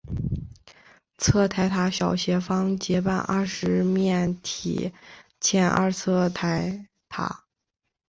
[1.19, 4.91] 侧台塔小斜方截半二十面体
[5.39, 7.45] 欠二侧台塔。